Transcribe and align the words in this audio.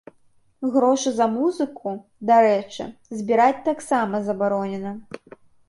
Грошы 0.75 1.09
за 1.19 1.27
музыку, 1.33 1.93
дарэчы, 2.33 2.89
збіраць 3.21 3.63
таксама 3.71 4.25
забаронена. 4.33 4.99